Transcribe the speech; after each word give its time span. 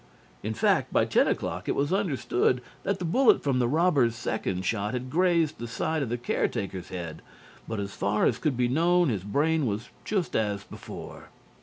In 0.41 0.55
fact, 0.55 0.91
by 0.91 1.05
ten 1.05 1.27
o'clock 1.27 1.69
it 1.69 1.75
was 1.75 1.93
understood 1.93 2.63
that 2.81 2.97
the 2.97 3.05
bullet 3.05 3.43
from 3.43 3.59
the 3.59 3.67
robber's 3.67 4.15
second 4.15 4.65
shot 4.65 4.95
had 4.95 5.11
grazed 5.11 5.59
the 5.59 5.67
side 5.67 6.01
of 6.01 6.09
the 6.09 6.17
caretaker's 6.17 6.89
head, 6.89 7.21
but 7.67 7.79
as 7.79 7.93
far 7.93 8.25
as 8.25 8.39
could 8.39 8.57
be 8.57 8.67
known 8.67 9.09
his 9.09 9.23
brain 9.23 9.67
was 9.67 9.89
just 10.03 10.35
as 10.35 10.63
before. 10.63 11.29